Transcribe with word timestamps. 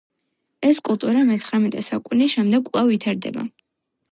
ეს 0.69 0.79
კულტურა 0.87 1.21
მეცხრამეტე 1.27 1.83
საუკუნის 1.89 2.33
შემდეგ 2.37 2.67
კვლავ 2.71 2.91
ვითარდება. 2.95 3.45